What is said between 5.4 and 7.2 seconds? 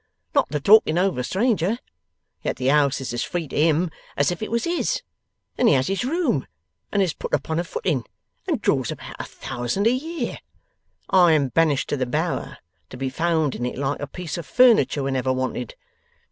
and he has his room, and is